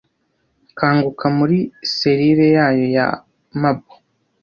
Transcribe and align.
Kanguka 0.77 1.25
muri 1.37 1.57
selire 1.95 2.45
yayo 2.55 2.85
ya 2.97 3.07
marble. 3.61 3.95